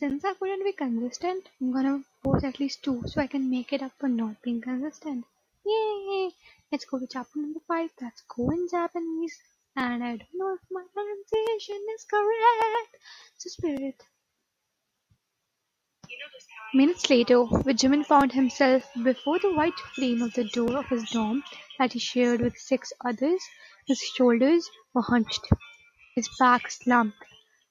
Since 0.00 0.24
I 0.24 0.32
couldn't 0.32 0.64
be 0.64 0.72
consistent, 0.72 1.50
I'm 1.60 1.72
gonna 1.72 2.02
post 2.24 2.42
at 2.46 2.58
least 2.58 2.82
two 2.82 3.02
so 3.06 3.20
I 3.20 3.26
can 3.26 3.50
make 3.50 3.70
it 3.70 3.82
up 3.82 3.92
for 3.98 4.08
not 4.08 4.40
being 4.40 4.62
consistent. 4.62 5.26
Yay! 5.66 6.30
Let's 6.72 6.86
go 6.86 6.98
to 6.98 7.06
chapter 7.06 7.38
number 7.38 7.60
five. 7.68 7.90
That's 8.00 8.22
go 8.22 8.48
in 8.48 8.66
Japanese. 8.70 9.38
And 9.76 10.02
I 10.02 10.16
don't 10.16 10.32
know 10.32 10.54
if 10.54 10.60
my 10.70 10.84
pronunciation 10.94 11.84
is 11.94 12.04
correct. 12.04 12.96
So 13.36 13.50
spirit. 13.50 14.02
Minutes 16.72 17.10
later, 17.10 17.44
Jimin 17.80 18.06
found 18.06 18.32
himself 18.32 18.88
before 19.04 19.38
the 19.38 19.52
white 19.52 19.78
frame 19.94 20.22
of 20.22 20.32
the 20.32 20.44
door 20.44 20.78
of 20.78 20.86
his 20.86 21.10
dorm 21.10 21.44
that 21.78 21.92
he 21.92 21.98
shared 21.98 22.40
with 22.40 22.56
six 22.56 22.90
others. 23.04 23.42
His 23.86 24.00
shoulders 24.00 24.66
were 24.94 25.02
hunched, 25.02 25.46
his 26.14 26.26
back 26.38 26.70
slumped, 26.70 27.22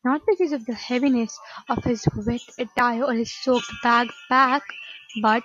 not 0.04 0.22
because 0.26 0.52
of 0.52 0.66
the 0.66 0.74
heaviness 0.74 1.40
of 1.70 1.84
his 1.84 2.06
wet 2.16 2.42
attire 2.58 3.04
or 3.04 3.14
his 3.14 3.32
soaked 3.32 3.72
backpack, 3.84 4.62
but 5.22 5.44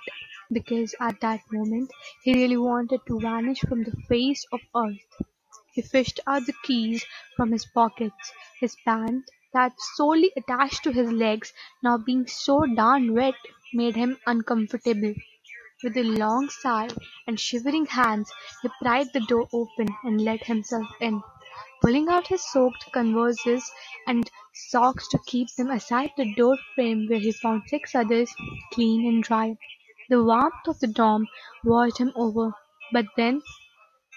because 0.51 0.95
at 0.99 1.19
that 1.21 1.41
moment 1.51 1.89
he 2.23 2.33
really 2.33 2.57
wanted 2.57 2.99
to 3.07 3.19
vanish 3.19 3.59
from 3.61 3.83
the 3.83 3.95
face 4.09 4.45
of 4.51 4.59
earth. 4.75 4.99
He 5.73 5.81
fished 5.81 6.19
out 6.27 6.45
the 6.45 6.53
keys 6.63 7.05
from 7.35 7.51
his 7.51 7.65
pockets. 7.65 8.31
His 8.59 8.75
pant, 8.85 9.25
that 9.53 9.73
solely 9.95 10.31
attached 10.37 10.83
to 10.83 10.91
his 10.91 11.11
legs, 11.11 11.53
now 11.83 11.97
being 11.97 12.27
so 12.27 12.65
darn 12.65 13.13
wet, 13.13 13.35
made 13.73 13.95
him 13.95 14.17
uncomfortable. 14.25 15.13
With 15.83 15.97
a 15.97 16.03
long 16.03 16.49
sigh 16.49 16.89
and 17.27 17.39
shivering 17.39 17.85
hands, 17.85 18.31
he 18.61 18.69
pried 18.81 19.13
the 19.13 19.19
door 19.21 19.47
open 19.53 19.89
and 20.03 20.21
let 20.21 20.45
himself 20.45 20.87
in. 21.01 21.21
Pulling 21.85 22.09
out 22.09 22.25
his 22.25 22.43
soaked 22.43 22.91
converses 22.93 23.71
and 24.07 24.27
socks 24.55 25.07
to 25.09 25.19
keep 25.27 25.47
them 25.53 25.69
aside 25.69 26.09
the 26.17 26.33
door 26.33 26.57
frame 26.73 27.05
where 27.07 27.19
he 27.19 27.31
found 27.31 27.61
six 27.67 27.93
others, 27.93 28.33
clean 28.73 29.07
and 29.07 29.21
dry. 29.21 29.55
The 30.09 30.23
warmth 30.23 30.67
of 30.67 30.79
the 30.79 30.87
dorm 30.87 31.27
washed 31.63 31.99
him 31.99 32.11
over, 32.15 32.53
but 32.91 33.05
then 33.15 33.43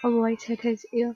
a 0.03 0.09
voice 0.09 0.41
hit 0.41 0.61
his 0.61 0.83
ear. 0.91 1.15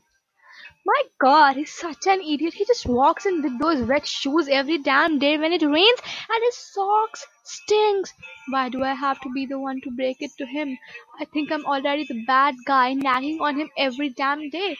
My 0.85 1.01
god, 1.19 1.55
he's 1.55 1.73
such 1.73 2.05
an 2.05 2.21
idiot. 2.21 2.53
He 2.53 2.65
just 2.65 2.85
walks 2.85 3.25
in 3.25 3.41
with 3.41 3.59
those 3.59 3.81
wet 3.87 4.05
shoes 4.05 4.47
every 4.47 4.77
damn 4.77 5.17
day 5.17 5.39
when 5.39 5.53
it 5.53 5.63
rains 5.63 5.99
and 6.29 6.43
his 6.43 6.55
socks 6.55 7.25
stinks. 7.43 8.13
Why 8.49 8.69
do 8.69 8.83
I 8.83 8.93
have 8.93 9.19
to 9.21 9.29
be 9.33 9.47
the 9.47 9.57
one 9.57 9.81
to 9.81 9.89
break 9.89 10.17
it 10.21 10.37
to 10.37 10.45
him? 10.45 10.77
I 11.19 11.25
think 11.25 11.51
I'm 11.51 11.65
already 11.65 12.05
the 12.05 12.23
bad 12.27 12.53
guy 12.67 12.93
nagging 12.93 13.41
on 13.41 13.55
him 13.55 13.71
every 13.75 14.09
damn 14.09 14.51
day. 14.51 14.77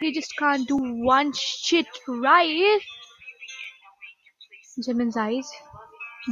He 0.00 0.12
just 0.12 0.36
can't 0.36 0.66
do 0.66 0.76
one 0.78 1.32
shit 1.34 1.86
right. 2.08 2.80
Jimin's 4.84 5.16
eyes 5.16 5.50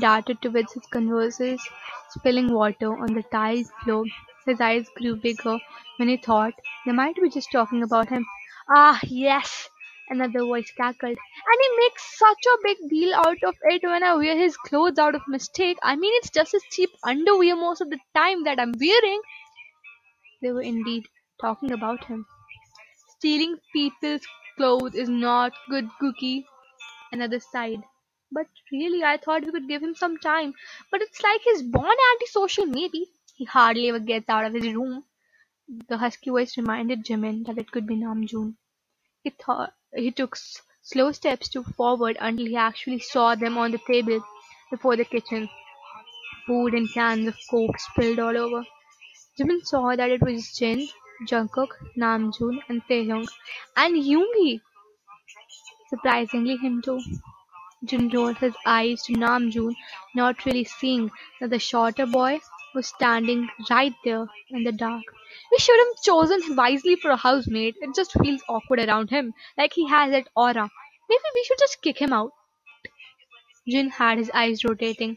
darted 0.01 0.41
towards 0.43 0.73
his 0.73 0.87
converses, 0.87 1.61
spilling 2.11 2.53
water 2.53 2.97
on 2.97 3.15
the 3.15 3.23
tiled 3.25 3.67
floor. 3.85 4.05
His 4.47 4.61
eyes 4.61 4.89
grew 4.97 5.17
bigger 5.17 5.59
when 5.99 6.09
he 6.09 6.17
thought 6.17 6.55
they 6.87 6.93
might 6.93 7.17
be 7.17 7.29
just 7.29 7.53
talking 7.53 7.83
about 7.83 8.09
him. 8.09 8.25
Ah, 8.71 8.99
yes, 9.05 9.69
another 10.09 10.41
voice 10.41 10.71
cackled. 10.77 11.19
And 11.19 11.61
he 11.63 11.77
makes 11.79 12.19
such 12.19 12.47
a 12.47 12.59
big 12.65 12.79
deal 12.89 13.15
out 13.15 13.43
of 13.45 13.55
it 13.65 13.83
when 13.83 14.03
I 14.03 14.15
wear 14.15 14.37
his 14.37 14.57
clothes 14.57 14.99
out 14.99 15.15
of 15.15 15.29
mistake. 15.29 15.79
I 15.83 15.97
mean, 15.97 16.13
it's 16.17 16.31
just 16.31 16.53
his 16.53 16.65
cheap 16.71 16.91
underwear 17.05 17.57
most 17.57 17.83
of 17.83 17.91
the 17.91 18.01
time 18.15 18.45
that 18.45 18.59
I'm 18.59 18.73
wearing. 18.81 19.21
They 20.43 20.53
were 20.53 20.63
indeed 20.63 21.05
talking 21.41 21.73
about 21.73 22.05
him. 22.07 22.27
Stealing 23.19 23.57
people's 23.73 24.23
clothes 24.57 24.95
is 24.95 25.09
not 25.09 25.53
good 25.69 25.89
cookie. 25.99 26.47
Another 27.11 27.41
sighed. 27.41 27.83
But 28.31 28.47
really, 28.71 29.03
I 29.03 29.17
thought 29.17 29.45
we 29.45 29.51
could 29.51 29.67
give 29.67 29.83
him 29.83 29.97
some 29.97 30.19
time. 30.19 30.55
But 30.93 31.03
it's 31.03 31.21
like 31.21 31.41
he's 31.41 31.63
born 31.63 31.97
antisocial, 32.15 32.67
maybe. 32.67 33.07
He 33.35 33.45
hardly 33.45 33.89
ever 33.89 33.99
gets 33.99 34.29
out 34.29 34.45
of 34.45 34.55
his 34.55 34.73
room. 34.73 35.03
The 35.89 35.99
husky 35.99 36.31
voice 36.31 36.57
reminded 36.57 37.05
Jimin 37.05 37.45
that 37.47 37.59
it 37.59 37.73
could 37.73 37.89
be 37.89 37.97
Namjoon. 37.97 38.55
He 39.25 39.31
thought 39.31 39.75
he 39.93 40.13
took 40.13 40.37
slow 40.83 41.11
steps 41.11 41.49
to 41.49 41.65
forward 41.65 42.17
until 42.21 42.47
he 42.47 42.57
actually 42.57 43.01
saw 43.01 43.35
them 43.35 43.59
on 43.59 43.73
the 43.73 43.81
table 43.87 44.25
before 44.71 44.97
the 44.97 45.05
kitchen. 45.05 45.49
Food 46.47 46.73
and 46.73 46.93
cans 46.93 47.27
of 47.27 47.37
coke 47.51 47.81
spilled 47.81 48.21
all 48.21 48.37
over. 48.37 48.65
Jimin 49.37 49.67
saw 49.67 49.97
that 49.97 50.11
it 50.11 50.23
was 50.23 50.53
Jin, 50.57 50.89
Jungkook, 51.27 51.71
Namjoon, 51.97 52.61
and 52.69 52.83
Taehyung, 52.89 53.27
and 53.77 53.95
Yoongi. 53.97 54.61
Surprisingly, 55.91 56.57
him 56.57 56.83
too. 56.83 57.01
Jin 57.85 58.09
rolled 58.11 58.39
his 58.39 58.55
eyes 58.67 59.03
to 59.05 59.13
Namjoon, 59.15 59.75
not 60.15 60.45
really 60.45 60.65
seeing 60.65 61.11
that 61.41 61.51
the 61.51 61.59
shorter 61.59 62.07
boy 62.07 62.41
was 62.75 62.87
standing 62.89 63.49
right 63.71 63.95
there 64.05 64.27
in 64.51 64.65
the 64.65 64.73
dark. 64.73 65.03
We 65.51 65.59
should 65.59 65.79
have 65.79 66.03
chosen 66.03 66.57
wisely 66.57 66.97
for 66.97 67.11
a 67.11 67.17
housemate. 67.17 67.77
It 67.81 67.95
just 67.95 68.13
feels 68.13 68.43
awkward 68.49 68.81
around 68.81 69.11
him, 69.11 69.33
like 69.57 69.73
he 69.75 69.87
has 69.89 70.11
that 70.11 70.29
aura. 70.37 70.69
Maybe 71.09 71.23
we 71.35 71.45
should 71.45 71.59
just 71.59 71.81
kick 71.83 71.99
him 71.99 72.13
out. 72.13 72.33
Jin 73.69 73.91
had 73.91 74.19
his 74.19 74.31
eyes 74.35 74.65
rotating 74.65 75.17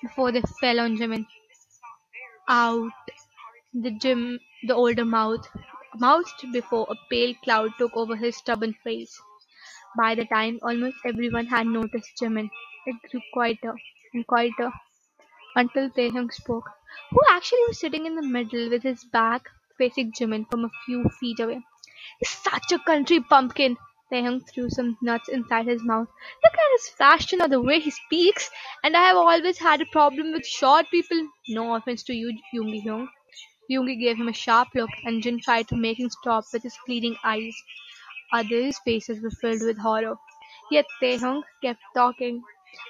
before 0.00 0.32
they 0.32 0.42
fell 0.60 0.80
on 0.80 0.96
Jimin. 0.96 1.26
Out. 2.48 2.92
The 3.74 3.90
Jim, 3.90 4.38
the 4.64 4.74
older 4.74 5.04
mouth, 5.04 5.48
mouthed 5.98 6.52
before 6.52 6.86
a 6.90 6.94
pale 7.10 7.34
cloud 7.44 7.72
took 7.78 7.96
over 7.96 8.16
his 8.16 8.36
stubborn 8.36 8.74
face. 8.84 9.20
By 9.96 10.14
the 10.14 10.24
time 10.26 10.58
almost 10.62 10.96
everyone 11.06 11.46
had 11.46 11.66
noticed 11.66 12.16
Jimin, 12.20 12.50
it 12.86 12.96
grew 13.10 13.20
quieter 13.32 13.74
and 14.14 14.26
quieter 14.26 14.72
until 15.56 15.88
Taehyung 15.90 16.32
spoke, 16.32 16.68
who 17.10 17.20
actually 17.30 17.64
was 17.68 17.78
sitting 17.80 18.06
in 18.06 18.16
the 18.16 18.22
middle 18.22 18.68
with 18.70 18.82
his 18.82 19.04
back 19.04 19.48
facing 19.78 20.12
Jimin 20.12 20.50
from 20.50 20.64
a 20.64 20.70
few 20.84 21.08
feet 21.20 21.40
away. 21.40 21.62
Such 22.24 22.72
a 22.72 22.78
country 22.80 23.20
pumpkin. 23.20 23.76
Taehyung 24.12 24.40
threw 24.48 24.68
some 24.70 24.98
nuts 25.02 25.28
inside 25.28 25.66
his 25.66 25.82
mouth. 25.84 26.08
Look 26.44 26.52
at 26.54 26.72
his 26.72 26.88
fashion 26.90 27.42
or 27.42 27.48
the 27.48 27.60
way 27.62 27.80
he 27.80 27.90
speaks. 27.90 28.50
And 28.84 28.96
I 28.96 29.04
have 29.04 29.16
always 29.16 29.58
had 29.58 29.80
a 29.80 29.86
problem 29.86 30.32
with 30.32 30.46
short 30.46 30.90
people. 30.90 31.28
No 31.48 31.74
offense 31.76 32.02
to 32.04 32.14
you, 32.14 32.38
Yoongi 32.54 32.84
Hyung. 32.84 33.08
Yoongi 33.72 33.98
gave 34.00 34.16
him 34.18 34.28
a 34.28 34.32
sharp 34.32 34.68
look, 34.74 34.90
and 35.04 35.22
Jin 35.22 35.40
tried 35.40 35.68
to 35.68 35.76
make 35.76 35.98
him 35.98 36.10
stop 36.10 36.44
with 36.52 36.62
his 36.62 36.76
pleading 36.86 37.16
eyes. 37.24 37.54
Others' 38.32 38.78
faces 38.84 39.22
were 39.22 39.30
filled 39.30 39.62
with 39.62 39.78
horror. 39.78 40.16
Yet 40.70 40.86
Taehyung 41.00 41.42
kept 41.62 41.80
talking. 41.94 42.34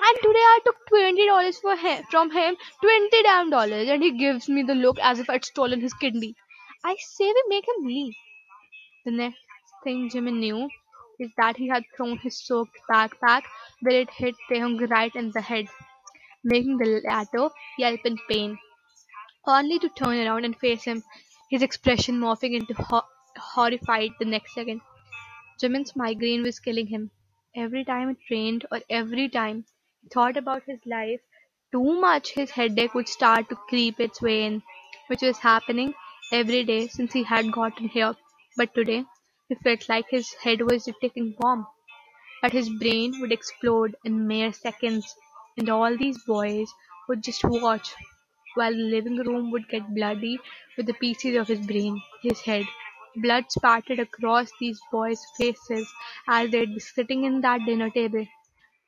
And 0.09 0.17
today 0.23 0.47
I 0.55 0.61
took 0.65 0.77
twenty 0.89 1.27
dollars 1.27 1.59
for 1.59 1.77
him 1.77 2.05
from 2.11 2.31
him, 2.31 2.57
twenty 2.81 3.23
damn 3.23 3.51
dollars, 3.51 3.89
and 3.89 4.03
he 4.03 4.13
gives 4.19 4.49
me 4.49 4.63
the 4.63 4.75
look 4.75 4.99
as 5.01 5.19
if 5.19 5.31
I'd 5.31 5.45
stolen 5.45 5.81
his 5.81 5.95
kidney. 5.95 6.35
I 6.85 6.97
say 6.99 7.27
we 7.27 7.45
make 7.49 7.67
him 7.69 7.87
leave. 7.87 8.15
The 9.05 9.13
next 9.13 9.47
thing 9.85 10.09
Jimin 10.11 10.39
knew 10.41 10.69
is 11.21 11.33
that 11.37 11.57
he 11.57 11.69
had 11.69 11.85
thrown 11.97 12.19
his 12.19 12.37
soaked 12.45 12.79
backpack 12.91 13.43
where 13.81 14.01
it 14.01 14.11
hit 14.11 14.35
Taehyung 14.51 14.91
right 14.91 15.15
in 15.15 15.31
the 15.33 15.41
head, 15.43 15.67
making 16.45 16.79
the 16.79 17.01
latter 17.05 17.51
yelp 17.79 18.01
in 18.05 18.19
pain, 18.29 18.59
only 19.47 19.79
to 19.79 19.89
turn 19.89 20.27
around 20.27 20.45
and 20.45 20.57
face 20.57 20.85
him, 20.85 21.03
his 21.51 21.63
expression 21.63 22.19
morphing 22.19 22.55
into 22.55 22.75
ho- 22.75 23.07
horrified 23.37 24.11
the 24.19 24.25
next 24.25 24.55
second. 24.55 24.81
Jimin's 25.61 25.97
migraine 25.97 26.43
was 26.43 26.61
killing 26.61 26.87
him. 26.87 27.11
Every 27.55 27.85
time 27.85 28.11
it 28.11 28.19
rained 28.31 28.67
or 28.71 28.81
every 28.89 29.29
time 29.29 29.65
he 30.03 30.09
thought 30.09 30.37
about 30.37 30.63
his 30.65 30.81
life 30.87 31.21
too 31.73 32.01
much, 32.01 32.33
his 32.35 32.51
headache 32.51 32.95
would 32.95 33.09
start 33.09 33.49
to 33.49 33.57
creep 33.69 33.99
its 33.99 34.21
way 34.21 34.45
in, 34.45 34.63
which 35.09 35.23
was 35.23 35.39
happening 35.39 35.95
every 36.33 36.65
day 36.65 36.87
since 36.87 37.13
he 37.13 37.23
had 37.23 37.51
gotten 37.51 37.89
here. 37.89 38.15
But 38.57 38.75
today, 38.75 39.05
he 39.49 39.55
felt 39.57 39.89
like 39.89 40.07
his 40.11 40.33
head 40.35 40.61
was 40.63 40.87
a 40.87 40.93
ticking 41.01 41.35
bomb, 41.39 41.67
that 42.43 42.53
his 42.53 42.69
brain 42.69 43.21
would 43.21 43.33
explode 43.33 43.97
in 44.05 44.27
mere 44.27 44.53
seconds, 44.53 45.15
and 45.57 45.69
all 45.69 45.97
these 45.97 46.23
boys 46.25 46.69
would 47.09 47.23
just 47.23 47.43
watch 47.45 47.95
while 48.55 48.73
the 48.73 48.91
living 48.97 49.17
room 49.17 49.51
would 49.51 49.69
get 49.69 49.95
bloody 49.95 50.39
with 50.77 50.87
the 50.87 50.95
pieces 50.95 51.37
of 51.37 51.49
his 51.49 51.67
brain, 51.67 52.01
his 52.23 52.41
head. 52.41 52.65
Blood 53.17 53.51
spattered 53.53 53.99
across 53.99 54.51
these 54.61 54.81
boys' 54.91 55.25
faces 55.37 55.93
as 56.29 56.51
they'd 56.51 56.75
be 56.75 56.81
sitting 56.81 57.25
in 57.25 57.41
that 57.43 57.65
dinner 57.67 57.91
table. 57.91 58.27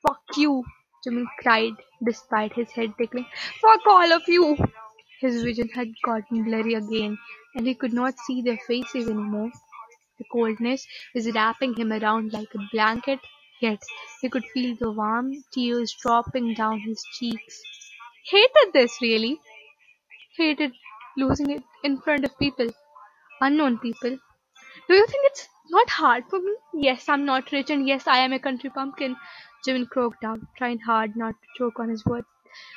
Fuck 0.07 0.21
you! 0.37 0.65
Jimin 1.07 1.27
cried, 1.41 1.75
despite 2.05 2.53
his 2.55 2.71
head 2.71 2.95
tickling. 2.99 3.27
Fuck 3.61 3.87
all 3.87 4.13
of 4.13 4.23
you! 4.29 4.57
His 5.21 5.43
vision 5.43 5.69
had 5.71 5.89
gotten 6.05 6.45
blurry 6.45 6.75
again, 6.75 7.19
and 7.55 7.67
he 7.67 7.75
could 7.75 7.93
not 7.93 8.19
see 8.21 8.43
their 8.43 8.59
faces 8.67 9.09
anymore. 9.09 9.51
The 10.19 10.25
coldness 10.31 10.87
was 11.15 11.31
wrapping 11.33 11.75
him 11.75 11.93
around 11.93 12.33
like 12.33 12.55
a 12.55 12.59
blanket, 12.73 13.21
yet 13.61 13.83
he 14.21 14.29
could 14.29 14.45
feel 14.55 14.77
the 14.77 14.91
warm 14.91 15.45
tears 15.53 15.95
dropping 16.01 16.55
down 16.55 16.81
his 16.81 17.05
cheeks. 17.19 17.63
Hated 18.25 18.73
this, 18.73 19.01
really. 19.03 19.41
Hated 20.37 20.73
losing 21.17 21.51
it 21.51 21.63
in 21.83 21.99
front 22.01 22.25
of 22.27 22.39
people, 22.39 22.69
unknown 23.41 23.79
people. 23.79 24.19
Do 24.89 24.95
you 24.95 25.07
think 25.07 25.27
it's 25.27 25.49
not 25.71 25.91
hard 25.91 26.25
for 26.31 26.41
me? 26.41 26.55
Yes, 26.75 27.09
I'm 27.09 27.25
not 27.27 27.53
rich, 27.53 27.71
and 27.71 27.87
yes, 27.89 28.07
I 28.07 28.19
am 28.19 28.33
a 28.33 28.39
country 28.41 28.71
pumpkin. 28.71 29.17
Jimin 29.67 29.89
croaked 29.91 30.25
out, 30.25 30.41
trying 30.59 30.81
hard 30.81 31.17
not 31.17 31.35
to 31.43 31.49
choke 31.59 31.81
on 31.81 31.89
his 31.91 32.05
words. 32.07 32.27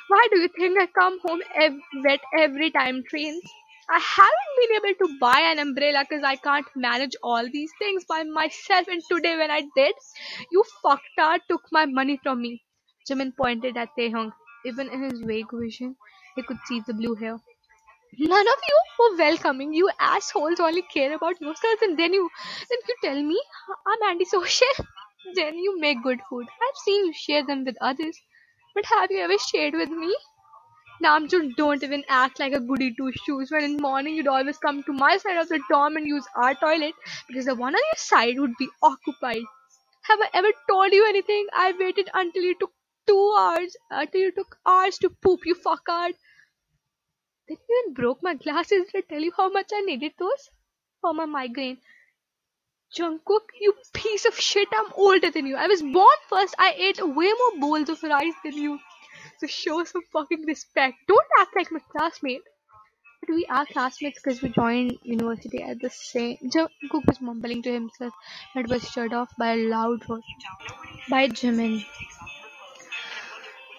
Why 0.08 0.28
do 0.32 0.40
you 0.40 0.48
think 0.48 0.78
I 0.80 0.86
come 0.86 1.20
home 1.20 1.42
ev- 1.56 1.80
wet 2.04 2.20
every 2.38 2.70
time 2.70 3.04
trains? 3.08 3.42
I 3.90 3.98
haven't 3.98 4.58
been 4.60 4.76
able 4.76 5.06
to 5.06 5.18
buy 5.20 5.40
an 5.40 5.58
umbrella 5.58 6.04
because 6.08 6.24
I 6.24 6.36
can't 6.36 6.66
manage 6.76 7.16
all 7.22 7.48
these 7.50 7.72
things 7.78 8.04
by 8.06 8.22
myself. 8.24 8.88
And 8.88 9.02
today, 9.10 9.36
when 9.36 9.50
I 9.50 9.62
did, 9.76 9.94
you 10.50 10.64
fucktard 10.84 11.40
took 11.48 11.62
my 11.72 11.86
money 11.86 12.18
from 12.22 12.42
me. 12.42 12.62
Jimin 13.08 13.36
pointed 13.36 13.76
at 13.76 13.90
Taehyung. 13.98 14.32
Even 14.66 14.88
in 14.90 15.02
his 15.04 15.20
vague 15.20 15.50
vision, 15.52 15.96
he 16.38 16.44
could 16.50 16.60
see 16.66 16.80
the 16.86 16.94
blue 17.02 17.14
hair. 17.24 17.38
None 18.18 18.48
of 18.54 18.60
you 18.70 18.78
were 19.00 19.16
welcoming. 19.18 19.72
You 19.72 19.90
assholes 19.98 20.60
only 20.60 20.82
care 20.82 21.14
about 21.14 21.40
yourselves, 21.40 21.82
and 21.82 21.98
then 21.98 22.12
you, 22.12 22.28
then 22.70 22.78
you 22.88 22.94
tell 23.02 23.22
me 23.22 23.40
I'm 23.86 24.10
antisocial. 24.10 24.68
Then 25.34 25.58
you 25.58 25.78
make 25.80 26.02
good 26.02 26.20
food. 26.28 26.46
I've 26.66 26.76
seen 26.84 27.06
you 27.06 27.12
share 27.14 27.44
them 27.46 27.64
with 27.64 27.76
others, 27.80 28.18
but 28.74 28.84
have 28.86 29.10
you 29.10 29.20
ever 29.20 29.38
shared 29.38 29.74
with 29.74 29.90
me? 29.90 30.14
Namjoon, 31.02 31.56
don't 31.56 31.82
even 31.82 32.04
act 32.08 32.38
like 32.40 32.52
a 32.52 32.60
goody 32.60 32.94
two 32.94 33.10
shoes 33.24 33.50
when 33.50 33.64
in 33.64 33.76
the 33.76 33.82
morning 33.82 34.14
you'd 34.14 34.28
always 34.28 34.58
come 34.58 34.82
to 34.84 34.92
my 34.92 35.16
side 35.16 35.36
of 35.38 35.48
the 35.48 35.60
dorm 35.70 35.96
and 35.96 36.06
use 36.06 36.26
our 36.36 36.54
toilet 36.54 36.94
because 37.28 37.46
the 37.46 37.54
one 37.54 37.74
on 37.74 37.80
your 37.92 37.96
side 37.96 38.38
would 38.38 38.56
be 38.58 38.68
occupied. 38.82 39.42
Have 40.02 40.20
I 40.20 40.30
ever 40.34 40.52
told 40.70 40.92
you 40.92 41.06
anything? 41.08 41.46
I 41.54 41.72
waited 41.78 42.10
until 42.14 42.42
you 42.42 42.54
took 42.58 42.72
two 43.08 43.34
hours, 43.38 43.76
uh, 43.90 44.00
until 44.02 44.20
you 44.20 44.32
took 44.32 44.58
hours 44.66 44.98
to 44.98 45.10
poop, 45.10 45.40
you 45.46 45.54
fuckard. 45.54 46.14
Then 47.48 47.56
you 47.68 47.82
even 47.82 47.94
broke 47.94 48.22
my 48.22 48.34
glasses. 48.34 48.86
Did 48.92 49.04
I 49.04 49.14
tell 49.14 49.22
you 49.22 49.32
how 49.36 49.48
much 49.50 49.70
I 49.74 49.80
needed 49.80 50.12
those? 50.18 50.50
For 51.00 51.14
my 51.14 51.26
migraine. 51.26 51.78
Jungkook, 52.96 53.48
you 53.60 53.74
piece 53.92 54.24
of 54.24 54.38
shit, 54.38 54.68
I'm 54.72 54.92
older 54.94 55.30
than 55.30 55.46
you. 55.46 55.56
I 55.56 55.66
was 55.66 55.82
born 55.82 56.20
first. 56.28 56.54
I 56.58 56.74
ate 56.76 57.00
way 57.02 57.32
more 57.40 57.60
bowls 57.60 57.88
of 57.90 58.02
rice 58.02 58.34
than 58.44 58.54
you. 58.54 58.78
So 59.40 59.46
show 59.46 59.84
some 59.84 60.02
fucking 60.12 60.44
respect. 60.46 60.96
Don't 61.06 61.34
act 61.40 61.54
like 61.56 61.70
my 61.70 61.80
classmate. 61.92 62.42
But 63.20 63.34
we 63.34 63.46
are 63.46 63.66
classmates 63.66 64.20
because 64.22 64.42
we 64.42 64.48
joined 64.48 64.96
university 65.02 65.62
at 65.62 65.80
the 65.80 65.90
same. 65.90 66.38
Jungkook 66.44 67.06
was 67.06 67.20
mumbling 67.20 67.62
to 67.62 67.72
himself 67.72 68.14
but 68.54 68.68
was 68.68 68.88
shut 68.90 69.12
off 69.12 69.30
by 69.38 69.52
a 69.52 69.68
loud 69.68 70.04
voice. 70.04 70.22
By 71.10 71.28
Jimin. 71.28 71.84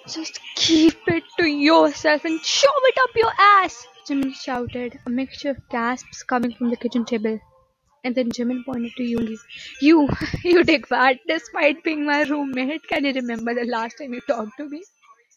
Just 0.09 0.39
keep 0.55 0.97
it 1.07 1.23
to 1.37 1.45
yourself 1.45 2.25
and 2.25 2.43
shove 2.43 2.85
it 2.85 2.97
up 3.01 3.09
your 3.15 3.31
ass! 3.39 3.85
Jimin 4.07 4.33
shouted, 4.33 4.99
a 5.05 5.09
mixture 5.09 5.51
of 5.51 5.69
gasps 5.69 6.23
coming 6.23 6.51
from 6.51 6.71
the 6.71 6.77
kitchen 6.77 7.05
table. 7.05 7.39
And 8.03 8.15
then 8.15 8.31
Jimin 8.31 8.65
pointed 8.65 8.93
to 8.97 9.03
Yoongi. 9.03 9.37
You, 9.81 10.09
you 10.43 10.63
dickbag, 10.63 11.19
despite 11.27 11.83
being 11.83 12.07
my 12.07 12.23
roommate, 12.23 12.87
can 12.87 13.05
you 13.05 13.13
remember 13.13 13.53
the 13.53 13.65
last 13.65 13.99
time 13.99 14.13
you 14.13 14.21
talked 14.21 14.57
to 14.57 14.67
me? 14.67 14.83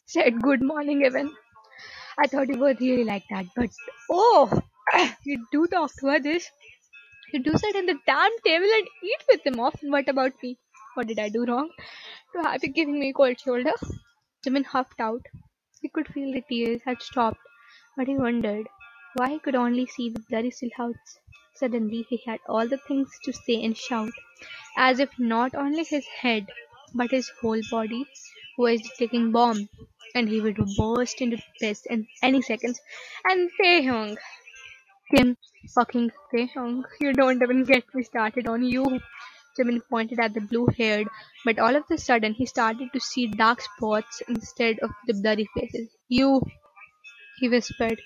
Said 0.06 0.40
good 0.40 0.62
morning, 0.62 1.04
Evan. 1.04 1.30
I 2.18 2.26
thought 2.26 2.48
you 2.48 2.58
were 2.58 2.74
really 2.80 3.04
like 3.04 3.24
that, 3.28 3.46
but 3.54 3.68
oh, 4.10 4.58
you 5.24 5.44
do 5.52 5.66
talk 5.66 5.90
to 6.00 6.08
others. 6.08 6.46
You 7.34 7.42
do 7.42 7.56
sit 7.58 7.76
at 7.76 7.86
the 7.86 7.98
damn 8.06 8.38
table 8.42 8.72
and 8.78 8.86
eat 9.04 9.24
with 9.30 9.44
them 9.44 9.60
off. 9.60 9.76
What 9.82 10.08
about 10.08 10.32
me? 10.42 10.56
What 10.94 11.08
did 11.08 11.18
I 11.18 11.28
do 11.28 11.44
wrong? 11.44 11.68
To 12.34 12.48
have 12.48 12.64
you 12.64 12.72
giving 12.72 12.98
me 12.98 13.12
cold 13.12 13.38
shoulder? 13.38 13.74
Jimin 14.44 14.64
huffed 14.64 15.00
out. 15.00 15.22
He 15.80 15.88
could 15.88 16.08
feel 16.08 16.32
the 16.32 16.42
tears 16.42 16.82
had 16.84 17.00
stopped, 17.00 17.40
but 17.96 18.08
he 18.08 18.16
wondered 18.16 18.68
why 19.14 19.30
he 19.30 19.38
could 19.38 19.54
only 19.54 19.86
see 19.86 20.10
the 20.10 20.20
blurry 20.28 20.50
silhouettes. 20.50 21.18
Suddenly 21.54 22.06
he 22.08 22.16
had 22.26 22.40
all 22.48 22.66
the 22.66 22.78
things 22.78 23.08
to 23.24 23.32
say 23.32 23.62
and 23.62 23.76
shout, 23.76 24.12
as 24.76 24.98
if 24.98 25.10
not 25.18 25.54
only 25.54 25.84
his 25.84 26.06
head, 26.06 26.46
but 26.94 27.10
his 27.12 27.30
whole 27.40 27.60
body 27.70 28.04
was 28.58 28.82
taking 28.98 29.30
bomb, 29.30 29.68
and 30.14 30.28
he 30.28 30.40
would 30.40 30.58
burst 30.76 31.20
into 31.20 31.38
piss 31.60 31.86
in 31.86 32.06
any 32.22 32.42
seconds. 32.42 32.80
And 33.24 33.48
Taehyung, 33.60 34.16
Kim 35.14 35.36
fucking 35.74 36.10
Taehyung, 36.34 36.82
you 37.00 37.12
don't 37.12 37.42
even 37.42 37.64
get 37.64 37.84
me 37.94 38.02
started 38.02 38.48
on 38.48 38.64
you. 38.64 39.00
Jimin 39.58 39.80
pointed 39.88 40.20
at 40.20 40.34
the 40.34 40.40
blue-haired, 40.40 41.08
but 41.44 41.58
all 41.58 41.76
of 41.76 41.84
a 41.90 41.98
sudden 41.98 42.34
he 42.34 42.46
started 42.46 42.92
to 42.92 43.00
see 43.00 43.26
dark 43.26 43.60
spots 43.60 44.22
instead 44.28 44.78
of 44.80 44.90
the 45.06 45.14
bloody 45.14 45.48
faces. 45.54 45.88
You, 46.08 46.42
he 47.38 47.48
whispered, 47.48 48.00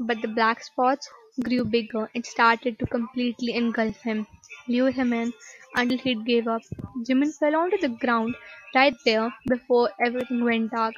but 0.00 0.20
the 0.22 0.28
black 0.28 0.62
spots 0.64 1.08
grew 1.42 1.64
bigger 1.64 2.10
and 2.14 2.24
started 2.24 2.78
to 2.78 2.86
completely 2.86 3.54
engulf 3.54 3.96
him, 4.02 4.26
lure 4.68 4.90
him 4.90 5.12
in 5.12 5.32
until 5.76 5.98
he 5.98 6.14
gave 6.14 6.48
up. 6.48 6.62
Jimin 7.06 7.32
fell 7.34 7.56
onto 7.56 7.78
the 7.78 7.88
ground 7.88 8.34
right 8.74 8.94
there 9.04 9.32
before 9.48 9.90
everything 10.04 10.44
went 10.44 10.70
dark. 10.70 10.94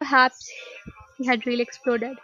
Perhaps 0.00 0.50
he 1.18 1.26
had 1.26 1.46
really 1.46 1.62
exploded. 1.62 2.16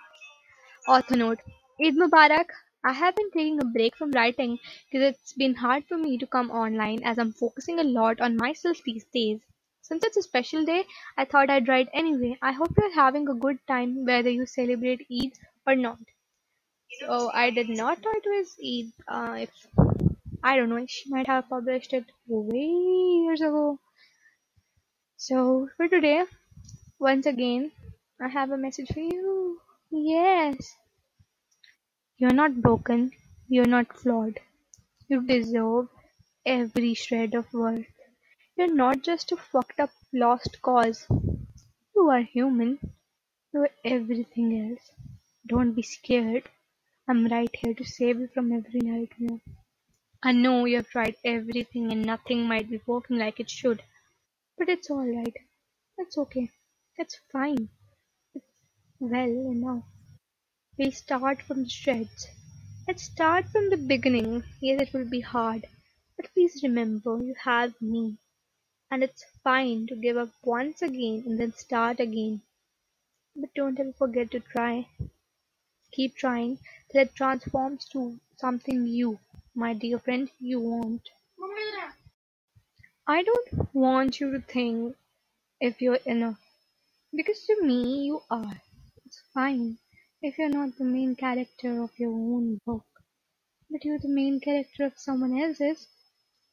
Author 0.88 1.17
note 1.17 1.38
Eid 1.85 1.97
Mubarak. 1.97 2.47
I 2.84 2.93
have 2.93 3.17
been 3.17 3.31
taking 3.31 3.61
a 3.61 3.64
break 3.64 3.96
from 3.96 4.11
writing 4.12 4.58
because 4.90 5.14
it's 5.14 5.32
been 5.32 5.55
hard 5.55 5.87
for 5.87 5.96
me 5.96 6.19
to 6.19 6.26
come 6.26 6.50
online 6.50 7.02
as 7.05 7.19
I'm 7.19 7.32
focusing 7.32 7.79
a 7.79 7.84
lot 7.84 8.20
on 8.20 8.37
myself 8.37 8.79
these 8.84 9.05
days. 9.12 9.40
Since 9.81 10.05
it's 10.05 10.17
a 10.17 10.23
special 10.23 10.64
day, 10.64 10.84
I 11.17 11.25
thought 11.25 11.50
I'd 11.50 11.69
write 11.69 11.88
anyway. 11.93 12.38
I 12.43 12.52
hope 12.52 12.75
you're 12.76 12.94
having 12.94 13.29
a 13.29 13.34
good 13.34 13.58
time 13.67 14.05
whether 14.05 14.31
you 14.31 14.46
celebrate 14.46 15.06
Eid 15.11 15.32
or 15.67 15.75
not. 15.76 15.99
So 17.00 17.31
I 17.32 17.50
did 17.50 17.69
not 17.69 18.02
know 18.02 18.12
it 18.12 18.25
was 18.25 18.56
Eid. 18.64 18.93
Uh, 19.08 19.35
if 19.40 19.50
I 20.43 20.56
don't 20.56 20.69
know, 20.69 20.85
she 20.87 21.11
might 21.11 21.26
have 21.26 21.49
published 21.49 21.93
it 21.93 22.06
way 22.26 22.58
years 23.25 23.40
ago. 23.40 23.78
So 25.17 25.69
for 25.76 25.88
today, 25.88 26.25
once 26.99 27.26
again, 27.26 27.73
I 28.20 28.28
have 28.28 28.50
a 28.50 28.58
message 28.58 28.88
for 28.93 29.00
you. 29.00 29.61
Yes. 29.90 30.76
You're 32.23 32.35
not 32.35 32.63
broken. 32.63 33.11
You're 33.49 33.67
not 33.67 33.99
flawed. 33.99 34.39
You 35.09 35.27
deserve 35.27 35.89
every 36.47 36.95
shred 36.95 37.35
of 37.35 37.53
worth. 37.53 37.85
You're 38.57 38.73
not 38.73 39.03
just 39.03 39.33
a 39.33 39.37
fucked 39.37 39.81
up 39.81 39.91
lost 40.13 40.63
cause. 40.63 41.05
You 41.97 42.11
are 42.11 42.23
human. 42.23 42.79
You're 43.53 43.71
everything 43.85 44.49
else. 44.71 44.93
Don't 45.49 45.73
be 45.73 45.83
scared. 45.83 46.45
I'm 47.09 47.27
right 47.27 47.51
here 47.57 47.75
to 47.75 47.85
save 47.85 48.21
you 48.21 48.29
from 48.33 48.53
every 48.53 48.83
nightmare. 48.83 49.41
I 50.23 50.31
know 50.31 50.65
you've 50.65 50.91
tried 50.91 51.17
everything 51.25 51.91
and 51.91 52.07
nothing 52.07 52.47
might 52.47 52.71
be 52.71 52.81
working 52.87 53.19
like 53.19 53.41
it 53.41 53.51
should. 53.51 53.83
But 54.57 54.69
it's 54.69 54.93
alright. 54.93 55.37
It's 55.99 56.17
okay. 56.17 56.51
It's 56.97 57.19
fine. 57.33 57.69
It's 58.33 58.47
well 59.00 59.50
enough. 59.57 59.91
We'll 60.79 60.91
start 60.91 61.43
from 61.43 61.64
the 61.64 61.69
shreds. 61.69 62.29
Let's 62.88 63.02
start 63.02 63.47
from 63.50 63.69
the 63.69 63.76
beginning. 63.76 64.43
Yes, 64.59 64.81
it 64.81 64.95
will 64.95 65.05
be 65.05 65.21
hard. 65.21 65.67
But 66.17 66.33
please 66.33 66.62
remember, 66.62 67.23
you 67.23 67.35
have 67.45 67.75
me. 67.83 68.17
And 68.91 69.02
it's 69.02 69.23
fine 69.45 69.87
to 69.88 69.95
give 69.95 70.17
up 70.17 70.31
once 70.43 70.81
again 70.81 71.25
and 71.26 71.38
then 71.38 71.52
start 71.52 72.00
again. 72.00 72.41
But 73.37 73.52
don't 73.55 73.79
ever 73.79 73.93
forget 73.93 74.31
to 74.31 74.41
try. 74.41 74.88
Keep 75.93 76.17
trying 76.17 76.59
till 76.91 77.02
it 77.02 77.14
transforms 77.14 77.85
to 77.91 78.19
something 78.38 78.87
you, 78.87 79.19
my 79.55 79.75
dear 79.75 79.99
friend, 79.99 80.31
you 80.41 80.61
want. 80.61 81.07
I 83.07 83.23
don't 83.23 83.75
want 83.75 84.21
you 84.21 84.33
to 84.33 84.41
think 84.41 84.97
if 85.61 85.83
you're 85.83 86.07
enough. 86.07 86.41
Because 87.14 87.45
to 87.45 87.62
me, 87.62 88.07
you 88.07 88.23
are. 88.31 88.62
It's 89.05 89.21
fine 89.35 89.76
if 90.25 90.38
you're 90.38 90.49
not 90.49 90.79
the 90.79 90.85
main 90.85 91.17
character 91.17 91.83
of 91.83 91.91
your 91.99 92.12
own 92.12 92.61
book. 92.64 92.87
But 93.69 93.85
you're 93.85 93.99
the 93.99 94.09
main 94.09 94.38
character 94.38 94.85
of 94.85 94.93
someone 94.97 95.37
else's. 95.37 95.88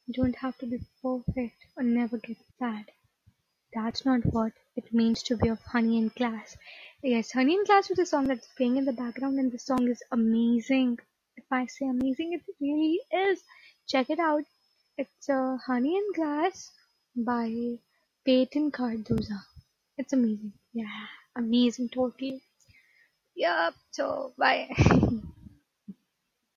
You 0.06 0.14
don't 0.14 0.34
have 0.36 0.58
to 0.58 0.66
be 0.66 0.80
perfect 1.00 1.66
or 1.76 1.84
never 1.84 2.18
get 2.18 2.38
sad. 2.58 2.86
That's 3.72 4.04
not 4.04 4.22
what 4.26 4.52
it 4.74 4.92
means 4.92 5.22
to 5.24 5.36
be 5.36 5.48
of 5.48 5.60
Honey 5.62 5.98
in 5.98 6.10
Class. 6.10 6.56
Yes, 7.00 7.30
Honey 7.30 7.54
in 7.54 7.64
Class 7.64 7.88
was 7.88 8.00
a 8.00 8.06
song 8.06 8.24
that's 8.24 8.48
playing 8.56 8.76
in 8.76 8.86
the 8.86 8.92
background, 8.92 9.38
and 9.38 9.52
the 9.52 9.58
song 9.60 9.86
is 9.88 10.02
amazing. 10.10 10.98
If 11.36 11.44
I 11.52 11.66
say 11.66 11.86
amazing, 11.86 12.32
it 12.32 12.42
really 12.60 13.00
is. 13.12 13.40
Check 13.86 14.10
it 14.10 14.18
out. 14.18 14.42
It's 14.98 15.28
uh, 15.28 15.58
Honey 15.64 15.96
in 15.96 16.12
Glass 16.16 16.72
by 17.14 17.54
Peyton 18.26 18.72
Cardoza. 18.72 19.40
It's 19.96 20.12
amazing. 20.12 20.54
Yeah, 20.72 21.06
amazing, 21.36 21.90
totally. 21.90 22.42
Yep, 23.34 23.74
so 23.90 24.34
bye. 24.38 24.68